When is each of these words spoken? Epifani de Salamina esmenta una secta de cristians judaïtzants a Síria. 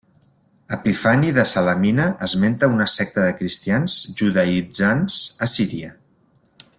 Epifani 0.77 1.29
de 1.35 1.43
Salamina 1.49 2.07
esmenta 2.29 2.71
una 2.77 2.89
secta 2.95 3.27
de 3.27 3.35
cristians 3.43 3.99
judaïtzants 4.23 5.23
a 5.49 5.55
Síria. 5.57 5.93